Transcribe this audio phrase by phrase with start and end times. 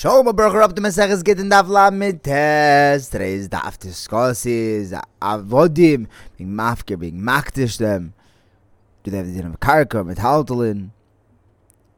[0.00, 3.10] Shalom Baruch up to Maseches Gittin Daf Lamed Tes.
[3.10, 6.06] Today's Daf discusses Avodim
[6.38, 8.14] being mafker, being makdish them.
[9.02, 10.92] Do they have the din of karka, metaltalin?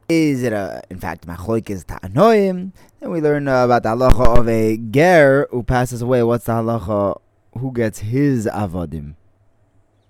[0.09, 2.73] Is it a, in fact, machloikis ta'anoim?
[2.99, 6.23] Then we learn uh, about the halacha of a ger who passes away.
[6.23, 7.21] What's the halacha?
[7.57, 9.15] Who gets his avodim?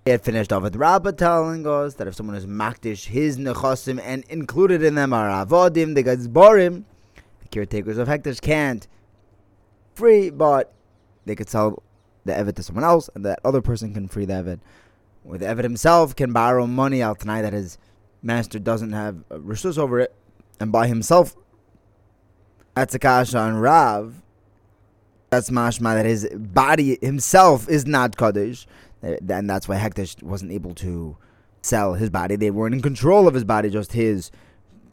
[0.08, 4.02] We had finished off with Rabbah telling us that if someone is makdish his nechosim
[4.04, 6.86] and included in them are avodim, they get zborim
[7.54, 8.88] caretakers of Hektish can't
[9.96, 10.74] free, but
[11.26, 11.84] they could sell
[12.26, 14.60] the Eved to someone else, and that other person can free the Eved.
[15.24, 17.78] Or the Eved himself can borrow money out tonight that his
[18.22, 20.14] master doesn't have uh, resource over it,
[20.60, 21.36] and buy himself.
[22.76, 24.22] That's a kasha on Rav.
[25.30, 28.68] That's mashma that his body himself is not kaddish,
[29.02, 31.18] and that's why Hektish wasn't able to
[31.62, 32.36] sell his body.
[32.36, 34.32] They weren't in control of his body, just his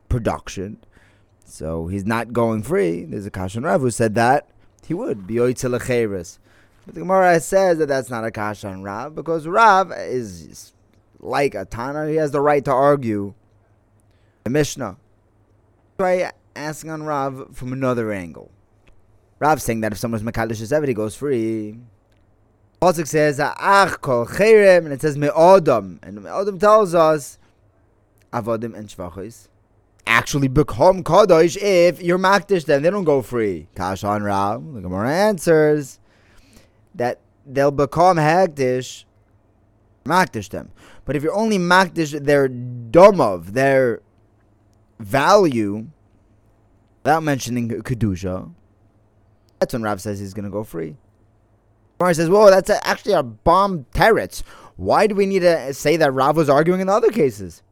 [0.08, 0.78] production.
[1.44, 3.04] So he's not going free.
[3.04, 4.48] There's a Kashan Rav who said that
[4.86, 5.26] he would.
[5.26, 5.34] But
[6.94, 10.72] the Gemara says that that's not a Kashan Rav because Rav is
[11.20, 12.08] like a Tana.
[12.08, 13.34] He has the right to argue
[14.44, 14.96] the Mishnah.
[15.98, 18.50] Try asking on Rav from another angle.
[19.38, 21.78] Rav saying that if someone's Makadish is he goes free.
[22.82, 27.38] Pasuk says Ach kol and it says me'odam and me'odam tells us
[28.32, 29.48] avodim and shvachos
[30.10, 32.82] actually become Kaddish if you're Makdish them.
[32.82, 33.68] They don't go free.
[33.76, 36.00] Kashan Rav, the Gemara answers
[36.94, 39.04] that they'll become Hagdish,
[40.04, 40.72] Makdish them.
[41.04, 42.50] But if you're only Makdish their
[43.22, 44.02] of their
[44.98, 45.86] value,
[47.02, 48.52] without mentioning Kedusha,
[49.58, 50.96] that's when Rav says he's going to go free.
[51.98, 54.42] Gemara says, whoa, that's a, actually a bomb teretz.
[54.76, 57.62] Why do we need to say that Rav was arguing in the other cases?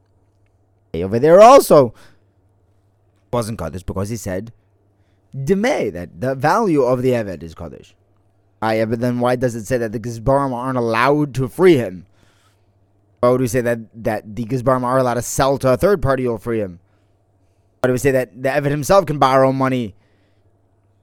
[0.92, 1.94] Hey over there also,
[3.32, 4.52] wasn't Kaddish because he said
[5.36, 7.94] Demay, that the value of the Eved is Kaddish.
[8.62, 11.76] Ah, yeah, but then why does it say that the Gizbarim aren't allowed to free
[11.76, 12.06] him?
[13.20, 16.02] Why would we say that, that the Gizbarim are allowed to sell to a third
[16.02, 16.80] party or free him?
[17.80, 19.94] Why do we say that the Eved himself can borrow money,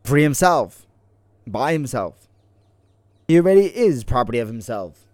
[0.03, 0.85] free himself,
[1.45, 2.27] buy himself?
[3.27, 5.07] He already is property of himself.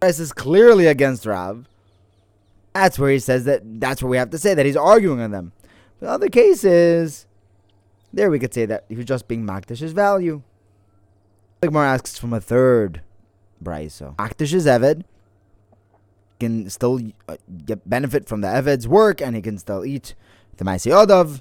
[0.00, 1.68] This is clearly against Rav.
[2.74, 5.30] That's where he says that that's where we have to say that he's arguing on
[5.30, 5.52] them.
[6.02, 7.28] In other cases,
[8.12, 10.42] there we could say that he was just being Makdish's value.
[11.60, 13.02] The asks from a third
[13.62, 14.16] brisa.
[14.16, 15.04] Makdish's Eved
[16.40, 20.16] can still uh, get benefit from the Eved's work and he can still eat
[20.56, 21.40] the Maisi Odav.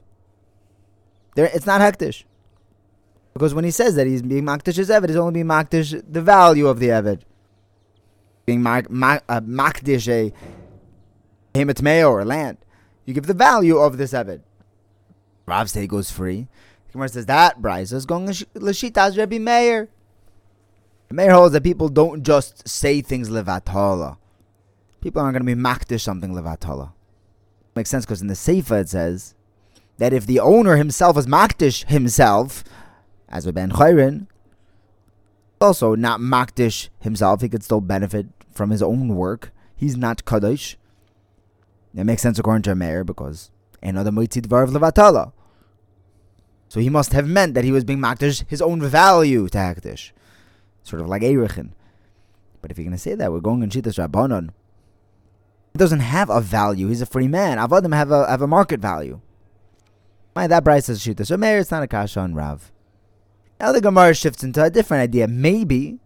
[1.34, 2.26] There, it's not Hektish.
[3.34, 6.68] Because when he says that he's being Makdish's Eved, he's only being Makdish the value
[6.68, 7.22] of the Eved.
[8.46, 10.32] Being mak, mak, uh, a
[11.56, 12.60] Hemet or land.
[13.08, 14.42] You give the value of this Eved.
[15.46, 16.48] Rav say goes free.
[16.88, 19.90] The Gemara says that Brisa is going l'shitas Rebbe Meir.
[21.08, 24.18] The Meir holds that people don't just say things levatala.
[25.02, 26.94] People aren't going to be makdish something levatala.
[27.76, 29.36] Makes sense because in the Sefer it says
[29.98, 32.64] that if the owner himself is makdish himself,
[33.30, 34.28] as with Ben Chayrin,
[35.60, 39.52] also not makdish himself, he could still benefit from his own work.
[39.76, 40.78] He's not kaddish.
[41.94, 43.52] That makes sense according to a Meir because
[43.90, 45.34] another moitzid var of levatala.
[46.70, 50.12] So he must have meant that he was being makdish his own value to hakdish,
[50.84, 51.72] sort of like Erechin.
[52.62, 54.52] But if you're going to say that, we're going in Shitas Rabbanon.
[55.74, 56.88] He doesn't have a value.
[56.88, 57.58] He's a free man.
[57.58, 59.22] Avodim have a have a market value.
[60.36, 61.28] My that Brisa says Shitas.
[61.28, 62.72] So Meir, it's not a kasha on Rav.
[63.60, 65.28] Now the Gemara shifts into a different idea.
[65.28, 66.00] Maybe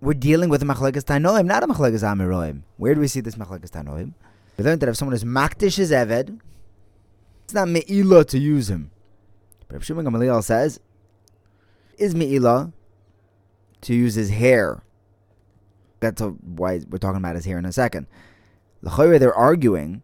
[0.00, 2.62] we're dealing with a machlekas tanoim, not a machlekas amiroim.
[2.76, 4.14] Where do we see this machlekas tanoim?
[4.56, 6.38] We learned that if someone is makdish his eved,
[7.50, 8.90] it's not me'ila to use him.
[9.68, 10.80] But Shimon Gamaliel says,
[12.00, 12.72] is Me'ilah
[13.82, 14.82] to use his hair?
[16.00, 18.06] That's a, why we're talking about his hair in a second.
[18.82, 20.02] The they're arguing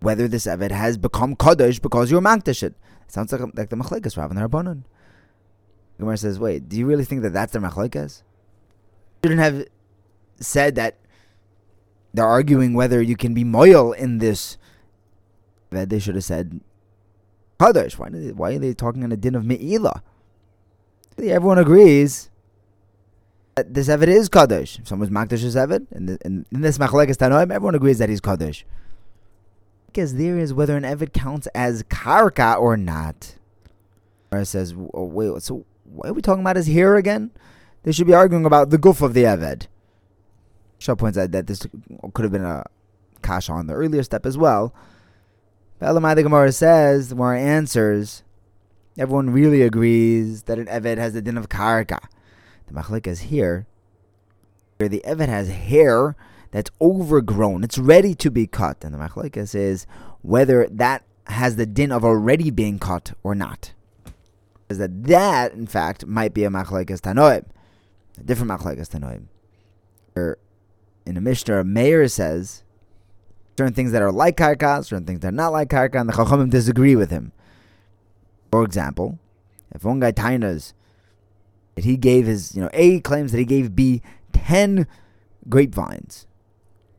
[0.00, 2.74] whether this Eved has become Kaddish because you're Makdish it.
[3.06, 4.84] Sounds like, like the Machlekas Rav and the Rabbanon.
[5.98, 8.22] Gemara says, wait, do you really think that that's the Machlekas?
[9.22, 9.66] Shouldn't have
[10.40, 10.98] said that
[12.14, 14.56] they're arguing whether you can be moil in this.
[15.70, 16.60] That they should have said
[17.60, 17.98] Kaddish.
[17.98, 20.02] Why, why are they talking on a din of Me'ilah?
[21.18, 22.30] Everyone agrees
[23.56, 24.78] that this Eved is Kaddish.
[24.78, 28.64] If someone's Makdish is Eved, and in, this Machlekes Tanoim, everyone agrees that he's Kaddish.
[29.86, 33.34] Because there is whether an Eved counts as Karka or not.
[34.30, 37.32] It says, oh, wait, so what are we talking about his hair again?
[37.82, 39.66] They should be arguing about the guf of the Eved.
[40.78, 41.66] Shaw points out that this
[42.14, 42.64] could have been a
[43.22, 44.72] kasha on the earlier step as well.
[45.80, 48.24] Elamai the Gemara says, the Gemara answers,
[48.98, 52.00] everyone really agrees that an Eved has the din of Karka.
[52.66, 53.66] The Machlik is here,
[54.78, 56.16] where the Eved has hair
[56.50, 58.84] that's overgrown, it's ready to be cut.
[58.84, 59.86] And the Machlik is
[60.22, 63.72] whether that has the din of already being cut or not.
[64.68, 67.44] Is that that, in fact, might be a Machlekes Tanoim,
[68.18, 69.28] a different Machlekes Tanoim.
[71.06, 72.64] In a Mishnah, Meir says
[73.58, 76.12] certain things that are like karka, certain things that are not like karka, and the
[76.12, 77.32] chachamim disagree with him.
[78.52, 79.18] For example,
[79.74, 80.74] if one guy tainas
[81.74, 84.00] that he gave his, you know, A claims that he gave B
[84.32, 84.86] ten
[85.48, 86.28] grapevines,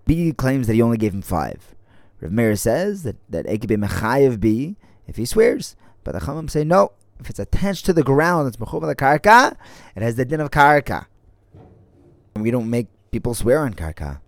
[0.05, 1.75] B claims that he only gave him five.
[2.19, 4.75] Rav Meir says that that A could be mechayev B
[5.07, 6.91] if he swears, but the chachamim say no.
[7.21, 9.55] If it's attached to the ground, it's mechum the karka.
[9.95, 11.05] It has the din of karka.
[12.35, 14.19] We don't make people swear on karka.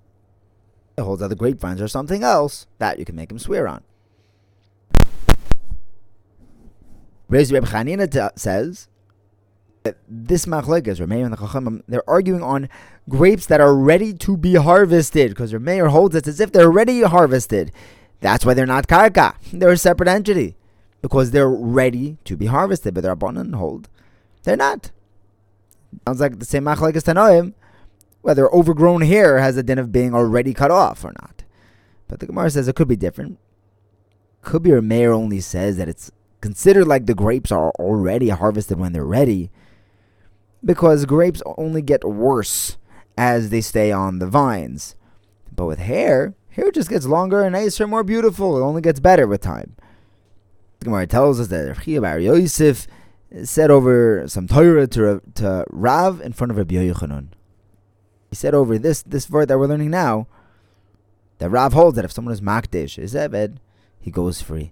[0.98, 3.84] It holds other grapevines or something else that you can make him swear on.
[7.30, 8.90] Reb Chanina says
[9.84, 12.68] that this machlekas, Rameir and the Chachamim, they're arguing on
[13.10, 17.02] grapes that are ready to be harvested because Rameir holds it as if they're already
[17.04, 17.72] harvested.
[18.20, 19.36] That's why they're not karka.
[19.54, 20.56] They're a separate entity
[21.02, 23.90] because they're ready to be harvested, but they're abundant hold.
[24.44, 24.92] They're not.
[26.06, 27.54] Sounds like the same machlekas tanoim
[28.22, 31.44] whether overgrown hair has a din of being already cut off or not.
[32.08, 33.40] But the Gemara says it could be different.
[34.42, 38.94] Could be Meir only says that it's considered like the grapes are already harvested when
[38.94, 39.52] they're ready,
[40.64, 42.78] because grapes only get worse
[43.18, 44.96] as they stay on the vines.
[45.56, 48.58] But with hair, hair just gets longer and nicer, and more beautiful.
[48.58, 49.76] It only gets better with time.
[50.80, 52.88] The Gemara tells us that Chiya Bar Yosef
[53.44, 57.28] said over some Torah to, to Rav in front of Rabbi Yochanan.
[58.32, 60.26] He said over this this word that we're learning now
[61.40, 63.58] that Rav holds that if someone is makdish, is eved,
[64.00, 64.72] he goes free.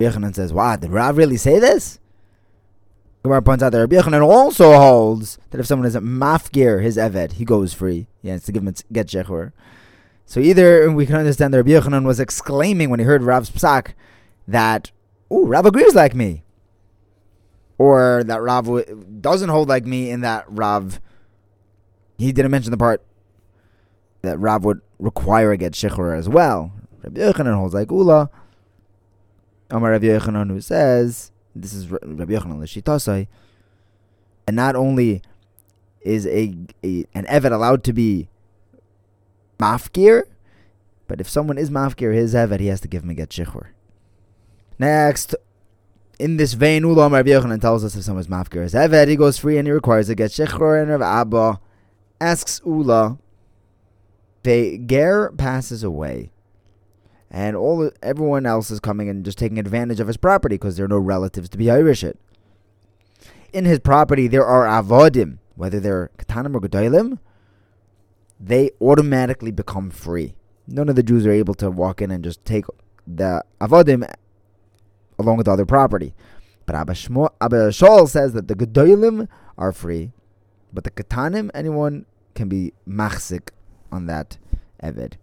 [0.00, 2.00] Yochanan says, "Wow, did Rav really say this?"
[3.22, 7.32] Gemara points out that Rabbi Yochanan also holds that if someone is mafgir, his eved,
[7.32, 8.08] he goes free.
[8.22, 9.52] Yeah, it's to give him a get shechur.
[10.24, 13.92] So either we can understand that Rabbi Yochanan was exclaiming when he heard Rav's psak
[14.46, 14.90] that,
[15.30, 16.44] "Ooh, Rav agrees like me,"
[17.76, 21.00] or that Rav doesn't hold like me in that Rav
[22.18, 23.02] he didn't mention the part
[24.22, 26.72] that Rav would require a get shechur as well.
[27.02, 28.28] Rabbi Yochanan holds like Ula.
[29.70, 33.28] Amar Rabbi Yochanan who says this is Rabbi Yochanan l'shitasai,
[34.46, 35.22] and not only
[36.00, 36.54] is a,
[36.84, 38.28] a an evet allowed to be
[39.58, 40.22] mafkir,
[41.06, 43.68] but if someone is mafkir his evet, he has to give him a get shechur.
[44.78, 45.34] Next,
[46.18, 49.16] in this vein, Ulam Rabbi Yochanan tells us if someone is mafkir his evet, he
[49.16, 51.60] goes free and he requires a get shechur, and Rav Abba
[52.20, 53.18] asks Ula,
[54.42, 56.30] the Ger passes away,
[57.30, 60.86] and all everyone else is coming and just taking advantage of his property because there
[60.86, 62.18] are no relatives to be Irish it.
[63.52, 67.18] In his property, there are avodim, whether they're katanim or gedolim,
[68.38, 70.34] they automatically become free.
[70.66, 72.66] None of the Jews are able to walk in and just take
[73.06, 74.08] the avodim
[75.18, 76.14] along with the other property.
[76.66, 79.26] But Abba, Shmo, Abba Shaul says that the gedolim
[79.56, 80.12] are free
[80.72, 83.50] but the katanim, anyone can be machzik
[83.90, 84.38] on that
[84.82, 85.14] eved.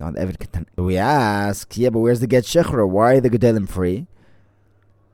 [0.00, 0.66] On the katan.
[0.76, 2.88] We ask, yeah, but where's the get shechra?
[2.88, 4.06] Why are the gedolim free?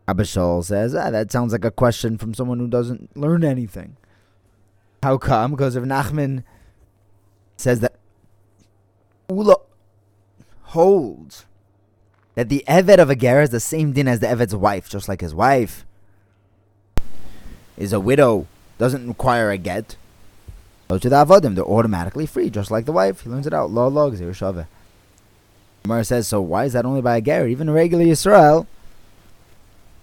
[0.09, 3.97] Abba Shaul says, ah, that sounds like a question from someone who doesn't learn anything.
[5.03, 5.53] How come?
[5.53, 6.43] Because if Nachman
[7.57, 7.95] says that
[9.31, 9.57] Ula
[10.63, 11.47] holds
[12.35, 15.09] that the Eved of a ger is the same din as the Eved's wife, just
[15.09, 15.85] like his wife
[17.77, 18.47] is a widow
[18.79, 19.97] doesn't require a get.
[20.89, 23.23] Go to the avodim; they're automatically free, just like the wife.
[23.23, 23.71] He learns it out.
[23.71, 24.67] Lo lo gzir
[25.83, 27.49] Gemara says, so why is that only by a ger?
[27.49, 28.67] Even a regular Yisrael,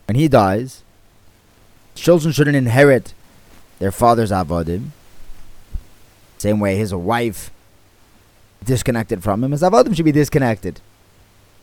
[0.07, 0.83] when he dies,
[1.95, 3.13] children shouldn't inherit
[3.79, 4.89] their father's avodim.
[6.37, 7.51] Same way his wife
[8.63, 10.81] disconnected from him, his avodim should be disconnected.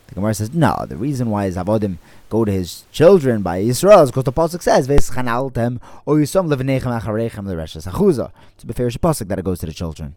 [0.09, 1.99] The Gemara says, no, the reason why his avodim
[2.29, 7.01] go to his children by Yisrael is because the Pasuk says, V'eschanaltem o yisam levenechem
[7.01, 8.31] acharechem l'reshes achuza.
[8.55, 10.17] It's a beferish Pasuk that it goes to the children.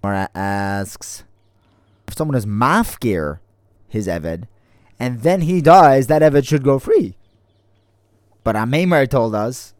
[0.00, 1.24] Gemara asks,
[2.06, 3.40] if someone is mafkir
[3.88, 4.46] his Eved,
[5.00, 7.16] and then he dies, that Eved should go free.
[8.44, 9.74] But Amemar told us,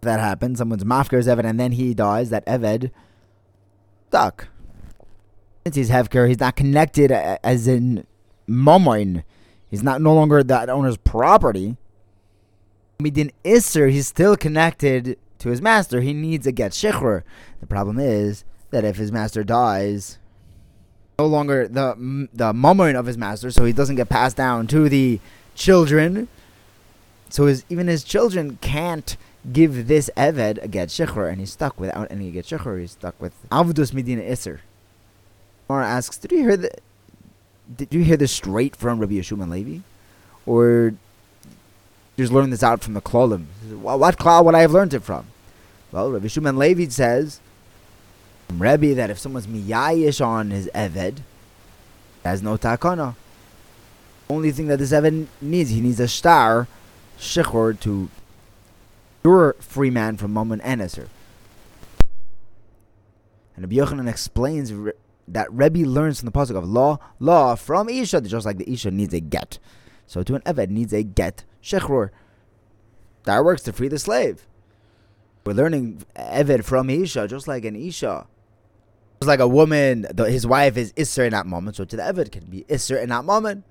[0.00, 2.90] that happens, someone's mafkir his Eved, and then he dies, that Eved
[4.08, 4.48] stuck
[5.68, 8.06] since he's Hefker, he's not connected as in
[8.48, 9.22] Momoin.
[9.68, 11.76] He's not no longer that owner's property.
[13.02, 16.00] Midin Isser, he's still connected to his master.
[16.00, 17.22] He needs a get shikhr.
[17.60, 20.18] The problem is that if his master dies,
[21.18, 24.88] no longer the the Momoin of his master, so he doesn't get passed down to
[24.88, 25.20] the
[25.54, 26.28] children.
[27.28, 29.18] So his, even his children can't
[29.52, 32.80] give this Eved a get shechur, and he's stuck without any get shechur.
[32.80, 34.60] He's stuck with Avdus Medina Isser.
[35.68, 36.70] Mara asks, did you hear the,
[37.76, 39.80] did you hear this straight from Rabbi Yeshua Levi?
[40.46, 40.94] Or
[42.16, 43.46] just learn this out from the Klolim?
[43.70, 45.26] What klal would I have learned it from?
[45.92, 47.40] Well, Rabbi Yeshua Levi says,
[48.50, 51.18] Rebbe, that if someone's miyayish on his Eved,
[52.24, 53.14] has no takana.
[54.30, 56.66] Only thing that this Eved needs, he needs a star,
[57.18, 58.08] shechor, to
[59.22, 60.80] cure free man from Mammon and.
[60.80, 61.10] And
[63.58, 64.72] Rabbi Yochanan explains
[65.32, 68.90] that Rebbe learns from the pasuk of law, law from Isha, just like the Isha
[68.90, 69.58] needs a get.
[70.06, 72.10] So to an Eved needs a get, shechror.
[73.24, 74.46] That works to free the slave.
[75.44, 78.26] We're learning Eved from Isha, just like an Isha.
[79.20, 82.02] Just like a woman, the, his wife is Isser in that moment, so to the
[82.02, 83.64] Eved can be Isser in that moment.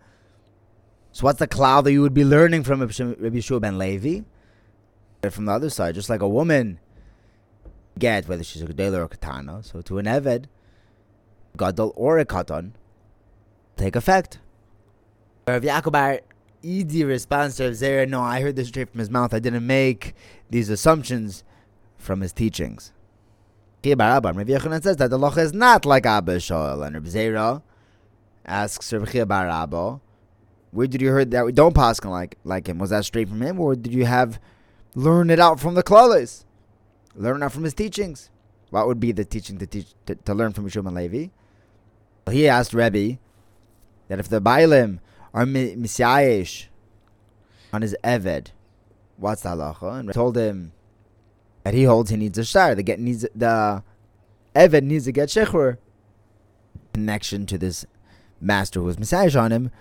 [1.11, 4.21] So what's the klal that you would be learning from Rabbi Yeshua ben Levi?
[5.31, 6.79] From the other side, just like a woman
[7.97, 10.45] get, whether she's a Gedela or a Katana, so to an Eved,
[11.57, 12.71] gadol or a katan
[13.75, 14.39] take effect.
[15.47, 16.21] Rav Yaakov
[16.63, 19.33] easy response to Zera, no, I heard this straight from his mouth.
[19.33, 20.13] I didn't make
[20.49, 21.43] these assumptions
[21.97, 22.91] from his teachings.
[23.85, 26.83] Rav Yochanan says that the loch is not like Abba Shoel.
[26.83, 27.61] And Rav Zera
[28.45, 30.01] asks Rav Bar Abba,
[30.71, 32.77] where did you hear that we don't pass like like him?
[32.79, 34.39] Was that straight from him, or did you have
[34.95, 36.43] learned it out from the klalis?
[37.15, 38.29] Learn out from his teachings.
[38.69, 41.27] What would be the teaching to teach to, to learn from Yeshua Levi?
[42.33, 43.19] He asked Rebbe
[44.07, 44.99] that if the Bailim
[45.33, 46.65] are misyayish
[47.71, 48.47] on his Eved,
[49.17, 49.99] what's the halacha?
[49.99, 50.71] And told him
[51.63, 52.75] that he holds he needs a shtar.
[52.75, 53.83] The get needs the
[54.55, 55.77] Eved needs to get shechur.
[56.93, 57.85] Connection to this
[58.41, 59.71] master who was on him,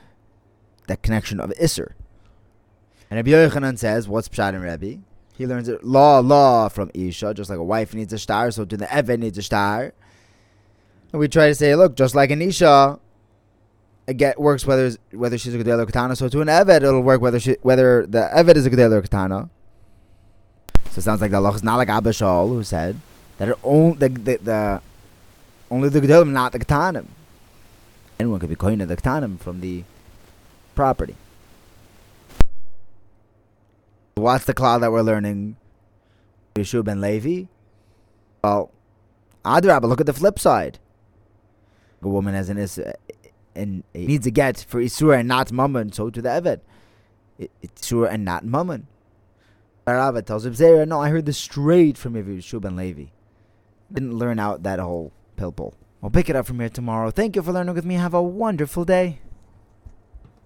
[0.86, 1.92] that connection of Isser.
[3.10, 5.00] And Rabbi Yochanan says, what's Pshat in Rebbe?
[5.36, 8.64] He learns it law, law from Isha, just like a wife needs a star, so
[8.64, 9.92] to the Eved needs a star.
[11.16, 13.00] And we try to say, look, just like an Isha,
[14.06, 16.14] it get, works whether whether she's a Gedel or Katana.
[16.14, 19.00] So to an Eved, it'll work whether she whether the Eved is a Gedel or
[19.00, 19.48] Katana.
[20.90, 23.00] So it sounds like the Allah is not like Abba Shaul, who said
[23.38, 24.82] that it only the, the, the
[25.70, 27.06] only the not the Katanim.
[28.20, 29.84] Anyone could be coined the Katanim from the
[30.74, 31.16] property.
[34.16, 35.56] What's the klal that we're learning?
[36.56, 37.46] Yeshua ben Levi?
[38.44, 38.70] Well,
[39.46, 40.78] Adrabah, look at the flip side
[42.02, 42.80] a woman has an is
[43.54, 46.60] and needs a get for isur and not mammon, so to the evet,
[47.38, 48.86] it, it's isur and not mammon.
[49.86, 53.04] Rava tells him, Zera, no, I heard this straight from Yeshua ben Levi.
[53.92, 55.74] Didn't learn out that whole pilpul.
[56.02, 57.10] I'll pick it up from here tomorrow.
[57.10, 57.94] Thank you for learning with me.
[57.94, 59.20] Have a wonderful day.